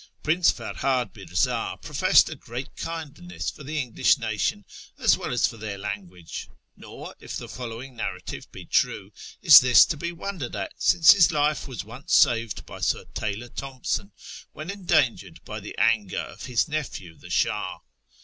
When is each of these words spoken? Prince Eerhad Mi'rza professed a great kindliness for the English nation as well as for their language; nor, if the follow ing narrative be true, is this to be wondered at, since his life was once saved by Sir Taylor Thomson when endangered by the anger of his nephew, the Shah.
Prince 0.23 0.51
Eerhad 0.53 1.13
Mi'rza 1.15 1.77
professed 1.79 2.27
a 2.31 2.35
great 2.35 2.75
kindliness 2.75 3.51
for 3.51 3.63
the 3.63 3.79
English 3.79 4.17
nation 4.17 4.65
as 4.97 5.15
well 5.15 5.31
as 5.31 5.45
for 5.45 5.57
their 5.57 5.77
language; 5.77 6.49
nor, 6.75 7.15
if 7.19 7.37
the 7.37 7.47
follow 7.47 7.79
ing 7.83 7.97
narrative 7.97 8.51
be 8.51 8.65
true, 8.65 9.11
is 9.43 9.59
this 9.59 9.85
to 9.85 9.95
be 9.95 10.11
wondered 10.11 10.55
at, 10.55 10.73
since 10.79 11.11
his 11.11 11.31
life 11.31 11.67
was 11.67 11.83
once 11.83 12.15
saved 12.15 12.65
by 12.65 12.79
Sir 12.79 13.05
Taylor 13.13 13.49
Thomson 13.49 14.11
when 14.53 14.71
endangered 14.71 15.39
by 15.45 15.59
the 15.59 15.77
anger 15.77 16.17
of 16.17 16.45
his 16.45 16.67
nephew, 16.67 17.15
the 17.15 17.29
Shah. 17.29 17.81